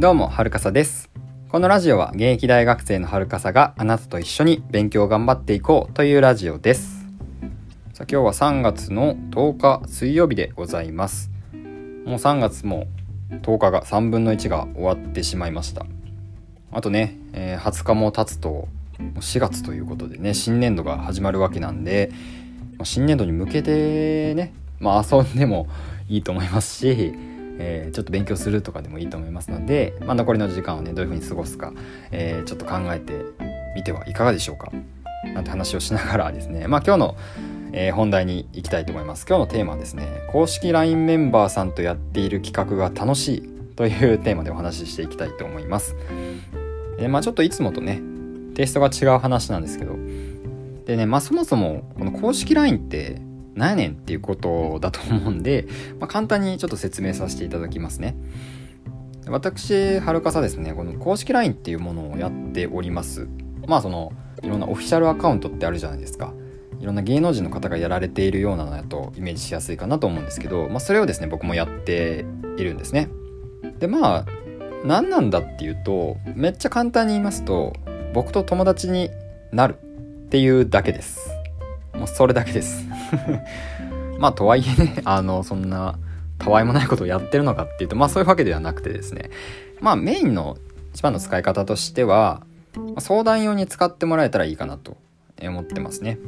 [0.00, 1.10] どうも、はるかさです。
[1.48, 7.04] このラジオは現役大学生のはるかさがあなたと一緒に勉強を頑張っていこうというラジオです。
[7.94, 11.32] さあ今日は3月の10日水曜日でございます。
[12.04, 12.86] もう3月も
[13.42, 15.84] 10日が3分の1が終わってしまいました。
[16.70, 18.68] あとね、えー20日も経つとも
[19.00, 22.12] う4月ということでね、新年度が始まるわけなんで、
[22.84, 25.66] 新年度に向けてね、まあ遊んでも
[26.08, 27.14] いいと思いますし、
[27.58, 31.72] えーちょっと勉強するとかでもいいと思いますので、まあ、残りの時間をねどういうふうに過ごすか、
[32.10, 33.24] えーちょっと考えて
[33.74, 34.72] みてはいかがでしょうか。
[35.34, 36.68] なんて話をしながらですね。
[36.68, 37.16] まあ今日の、
[37.72, 39.26] えー本題に行きたいと思います。
[39.28, 43.42] 今日のテーマはですね公式 LINE メンバーさんとやっている企画が楽しい
[43.76, 45.96] というテーマでお話ししていきたいと思います。
[46.98, 48.00] でまあちょっといつもとね
[48.54, 49.96] テイストが違う話なんですけど。
[50.86, 53.20] でねまあそもそもこの公式 LINE って
[53.58, 55.66] 何やねんっていうことだと思うんで、
[55.98, 58.16] まあ、簡単にちょっと説明させていただきますね。
[59.26, 63.28] 私、はるかさですね、この公式 LINE っていうものをやっております。
[63.66, 66.32] まあその、いろんなオフィシャルアカウントってあるじゃないですか。
[66.80, 72.24] いろんな芸能人の方がやられているようなのだとイメージしやすいかなと思うんですけど、まあそれをですね、僕もやって
[72.56, 73.08] いるんですね。
[73.80, 74.26] で、まあ、
[74.84, 77.72] 何なんだっていうと、めっちゃ簡単に言いますと、
[78.14, 79.10] 僕と友達に
[79.52, 81.30] なるっていうだけです。
[81.94, 82.87] もうそれだけです。
[84.18, 85.98] まあとはいえねあのそんな
[86.38, 89.30] たわいもないことをやってるのかっていうとまあそういうわけではなくてですね
[89.80, 90.56] まあメインの
[90.94, 92.42] 一番の使い方としては
[92.98, 94.96] 相談用に使ってもらえたらいいかなと
[95.42, 96.18] 思ってますね。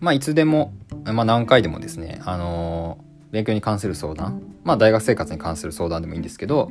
[0.00, 0.72] まあいつでも、
[1.04, 2.98] まあ、何回でもですねあの
[3.30, 6.70] 勉強に関する相談まあ大学生活に関する相談でもいいんですけど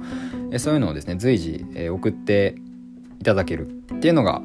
[0.57, 2.55] そういうのをですね随時送って
[3.19, 4.41] いただけるっていうのが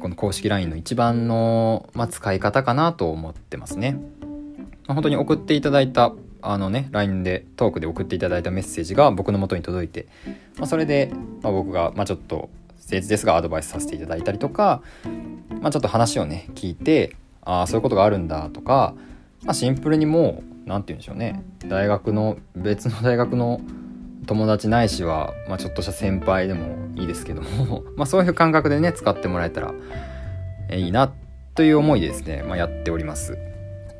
[0.00, 3.98] この公式 LINE の一番の、ま、使い方かなと思ってますね。
[4.88, 10.06] 本当に送っていただいたあのね LINE でトークで送っていただいたメッセージが僕の元に届いて、
[10.56, 14.82] まあ、それで、まあ、僕が、まあ、ちょっと誠実ですがアドバイスさせていただいたりとか、
[15.60, 18.94] まあ、ちょっと話をね聞いてああそういうことがあるんだとか、
[19.42, 23.60] まあ、シンプルにもう何て言うんでしょうね大学の別の大学の
[24.26, 29.74] 友達ないしは、まあ、ちょっとした先輩でもいいですけども まあそういう感覚でね使ってもらえたら
[30.70, 31.10] いいな
[31.54, 33.38] という思いでですね、まあ、やっております。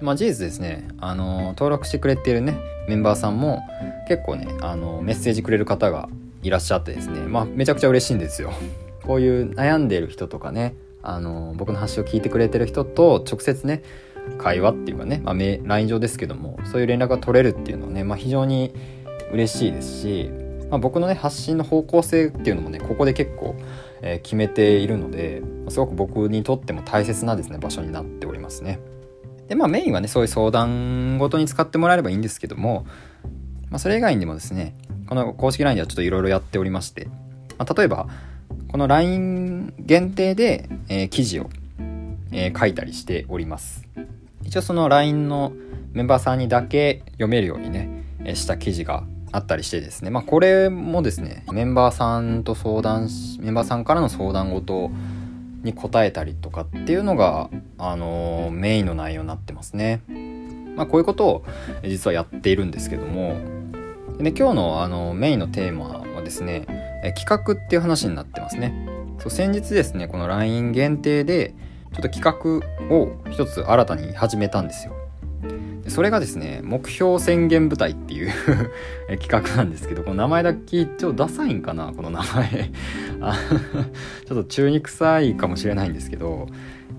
[0.01, 2.57] まあ、事実ですね、あの登録してくれてるね
[2.89, 3.63] メンバーさんも
[4.09, 6.09] 結構ね、あのメッセージくれる方が
[6.43, 8.53] いらっしゃってですね、まあ、めちゃくちゃ嬉しいんですよ。
[9.05, 13.83] こういう悩んでる人とかね、あの僕の話を聞いてくれてる人と直接ね
[14.37, 18.75] 会話っていうかね、まあ、LINE 上ですけどもそういう連絡が取れるっていうのはね、まあ、非常に
[19.33, 20.31] 嬉しいですし、
[20.71, 23.55] まあ、僕のね発信の方向性っていうのもねここで結構、
[24.03, 28.79] え決めているのですごく僕にとっても大切なですね場所になっておりますね。
[29.49, 32.87] でまあメインはねそういう相談ごとに使ってもらえればいいんですけども、
[33.71, 34.75] まあ、それ以外にもですね
[35.09, 37.07] この公式 LINE ではちょっといろいろやっておりまして、
[37.57, 38.09] まあ、例えば
[38.69, 41.51] この LINE 限定で、えー記事を、
[42.31, 43.87] えー書いたりしております。
[44.45, 45.53] 一応その LINE の
[45.93, 54.91] メンバーさんにだけ読めるようにね、えーした記事があったりしてですねまあこれもですねメンバーさんと相談しメンバーさんからの相談事
[55.63, 60.03] に答えたりとかっていうのが、あのーメインの内容になってますね。
[60.77, 61.45] まあ、こういうことを
[61.83, 63.35] え実はやっているんですけども
[64.19, 66.67] で、ね、今日のあのメインのテーマはですね
[67.03, 68.87] え企画っていう話になってますね。
[69.19, 71.55] そう先日ですねこの LINE 限定で
[71.93, 74.98] ちょっと企画を一つ新たに始めたんですよ。
[75.88, 78.32] それがですね目標宣言部隊っていう
[79.21, 82.71] 企画なんですけどこの名前だけちょっとダサいんかなこの名前。
[84.26, 86.47] ちょっと中に臭いかもしれないんですけど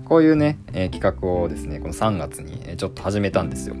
[0.04, 3.76] こういうね、えー企画をですねこの3月にちょっと始めたんですよ。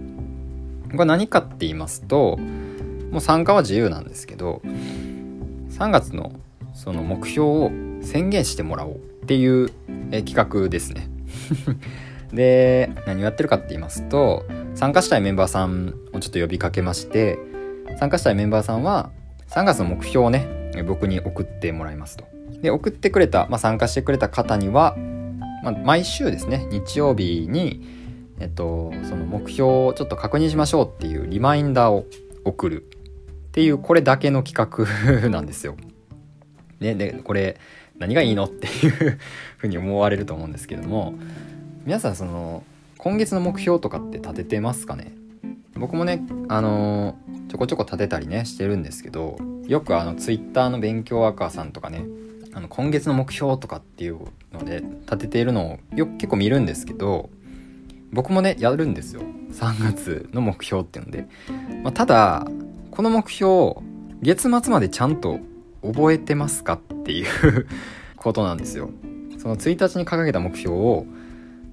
[0.92, 2.38] これ何かって言いますと
[3.10, 4.62] もう参加は自由なんですけど
[5.70, 6.32] 3月の
[6.72, 7.72] その目標を
[8.02, 9.70] 宣言してもらおうっていう、
[10.10, 11.08] えー企画ですね。
[12.32, 17.38] で何をやってるかって言いますと参加したいメンバーさんをちょっと呼びかけまして
[17.98, 19.10] 参加したいメンバーさんは
[19.48, 22.24] 3月の目標をね僕に送ってもらいますと
[22.62, 24.96] で送ってくれた、まあ、参加してくれた方には、
[25.64, 27.86] まあ、毎週ですね日曜日に、
[28.38, 32.06] えっと、その目標をちょっと確認しましょうっていうリマインダーを
[32.44, 34.88] 送るっていうこれだけの企
[35.20, 35.76] 画 なんですよ。
[36.78, 37.58] ね、でこれ
[37.98, 39.18] 何がいいのっていう
[39.58, 41.14] ふうに思われると思うんですけども
[41.84, 42.62] 皆さんその
[42.98, 45.12] 今月の目標とかって立ててますかね？
[45.74, 47.16] 僕もねあの
[47.48, 52.04] ちょこちょこ立てたりねしてるんですけどよくあのツイッターの勉強ワーカーさんとかね
[52.52, 54.18] あの今月の目標とかっていう
[54.52, 57.30] ので立てているのをよく結構見るんですけど
[58.12, 59.22] 僕もねやるんですよ。
[59.52, 61.26] 3月の目標っていうので、
[61.82, 62.46] まあ、ただ
[62.90, 63.76] この目標
[64.20, 65.40] 月末までちゃんと
[65.82, 67.66] 覚えてますかっていう
[68.16, 68.90] ことなんですよ。
[69.38, 71.06] その1日に掲げた目標を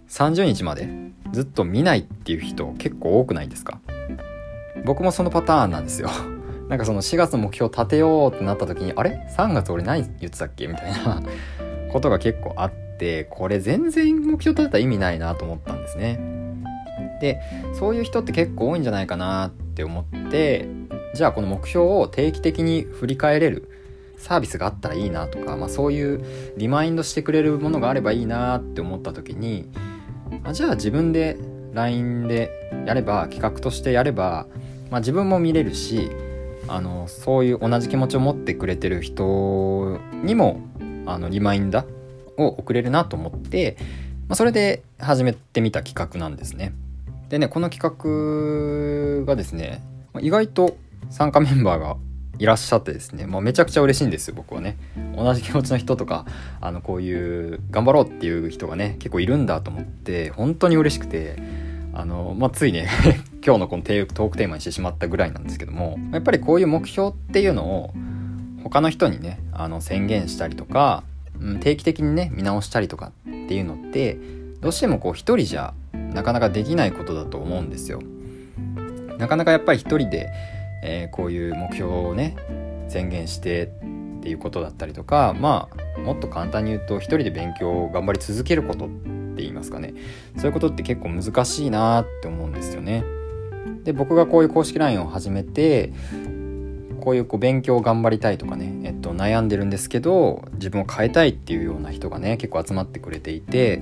[0.10, 0.88] 30日まで
[1.32, 3.80] ずっと見ないっていう人結構多くないですか？
[4.86, 6.10] 僕もそのパターンなんですよ。
[6.70, 10.68] なんかその4月の目標立てようってなった時にあれ？3月俺何言ってたっけ？
[10.68, 11.22] みたいな
[11.92, 16.20] ことが結構あってこれ全然目標立てたら意味ないなと思ったんですね。
[17.22, 17.40] で
[17.74, 20.68] そういう人って結構多いんじゃないかなって思って
[21.16, 23.70] じゃあこの目標を定期的に振り返れる
[24.18, 26.24] サービスがあったらいいなとか、まあ、そういう
[26.58, 29.70] リマインドしてくれるものがあればいいなって思った時に
[30.44, 31.38] あじゃあ自分で
[31.74, 32.52] LINE で
[32.86, 34.48] やれば企画としてやれば、
[34.90, 36.10] まあ、自分も見れるし
[36.68, 40.62] あのそういう同じ気持ちを持ってくれてる人にも
[41.06, 43.78] あのリマインダーを送れるなと思って、
[44.28, 46.74] まあ、それで始めてみた企画なんですね。
[47.30, 47.98] でねこの企
[49.20, 49.82] 画がですね
[50.20, 50.78] 意外と
[51.10, 51.98] 参加メンバーが
[52.40, 54.78] いらっしゃってですね、まあ、めちゃくちゃ嬉しいんですよ僕はね
[55.16, 56.26] 同じ気持ちの人とか
[56.62, 61.38] あのこういう頑張ろうっていう人がね結構いるんだと思って本当に嬉しくて
[61.94, 62.90] あの、まあ、ついね
[63.46, 67.94] 今日のこのトークテーマにしてしまったぐらいなんですけどもやっぱりこういう目標っていうのを
[68.64, 71.04] 他の人にねあの宣言したりとか、
[71.40, 74.18] うん、定期的にね見直したりとかっていうのって
[74.62, 75.74] どうしてもこう一人じゃ
[76.14, 78.02] なかなかできないことだと思うんですよ。
[79.18, 80.30] なかなかやっぱり一人で
[80.88, 82.36] えー、こういう目標をね
[82.88, 83.68] 宣言してっ
[84.22, 89.94] ていうことだったりとかまあもっと簡単に言うと一人で勉強を頑張り続けることって言いますかね
[90.38, 93.04] そういうことって結構難しいなって思うんですよね。
[93.84, 95.94] で僕がこういう公式 LINE を始めて
[97.02, 103.82] こういうこう勉強を頑張りたいとかね、えっと、悩んでるんですけど自分を変えたいっていうような人がね結構集まってくれていて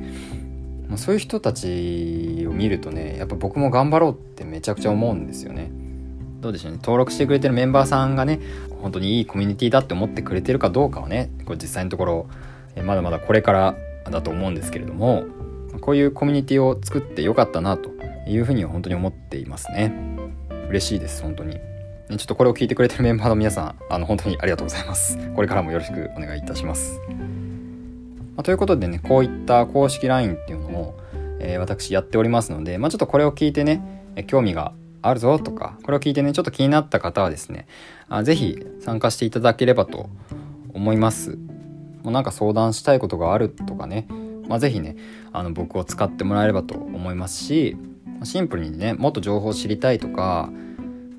[0.97, 5.71] そういう人たちを見るとねやっぱ僕も頑張ろうってめちゃくちゃ思うんですよね。
[6.45, 6.77] どうでしょうね。
[6.77, 8.39] 登録してくれてるメンバーさんがね
[8.83, 12.29] 本当にいいコミュニティだって思ってくれてるかどうかはねこれ実際のところ
[12.83, 13.75] まだまだこれから
[14.11, 15.25] だと思うんですけれども
[15.81, 17.89] こういうコミュニティを作ってよかったなと
[18.27, 19.91] いうふうには本当に思っていますね。
[20.69, 21.55] 嬉しいです本当に。
[21.55, 25.17] ちょっとこれを聞いてくれてるメンバーの皆さんあの本当にありがとうございます。
[25.35, 30.99] これからもよろしくお願いいたします、まあ、ということでねこういった公式 LINE っていうのを、
[31.39, 34.73] えー、私やっておりますので、まあ、ちょっとこれを聞いてね興味が
[35.07, 37.67] あるぞとか、これを聞いてね、ちょっと気になった方はですね、
[38.09, 40.09] あぜひ参加していただければと
[40.73, 41.37] 思います。
[42.03, 44.07] もうなんか相談したいことがあるとかね、
[44.47, 44.95] まあ、ね、
[45.31, 47.77] あの僕を使ってもらえればと思いますし、
[48.23, 50.49] シンプルにね、もっと情報を知りたいとか、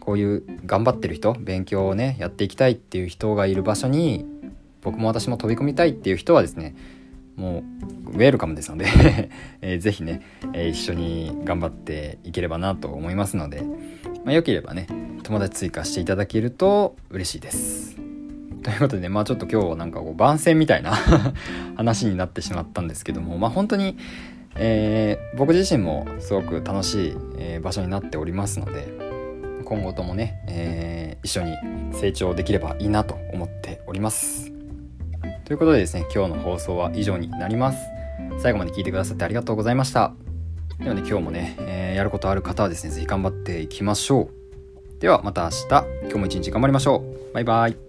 [0.00, 4.24] こういう頑張ってる人、勉強をね、やっていきたいっていう人がいる場所に、
[4.82, 6.76] 僕も私も飛び込みたいっていう人はですね、
[7.36, 7.62] も
[8.08, 8.86] うウェルカムですので
[9.60, 10.22] えー、ぜひね、
[10.52, 13.62] えー、一緒に頑張っていければなと思いますので、
[14.24, 14.86] まあ、よければね
[15.22, 17.96] 友達追加していただけると嬉しいです。
[18.62, 20.92] ということで、まあちょっと今日はなんかこう番宣みたいな
[21.76, 23.96] 話になってしまったんですけども、まあ本当に、
[24.56, 28.88] えー、僕自身もすごく楽しい、え、場所になっておりますので、
[29.64, 31.54] 今後ともね、え、一緒に
[31.92, 34.55] 成長できればいいなと思っております。
[35.46, 37.78] ということでですね、今日の放送は以上になります。
[38.40, 40.12] 最後まで聞いてくださってありがとうございました。
[40.80, 45.00] ではね、今日もね、えー、やることある方はですね、是非頑張っていきましょう。
[45.00, 47.32] ではまた明日、今日も一日頑張りましょう。
[47.32, 47.85] バイバイ。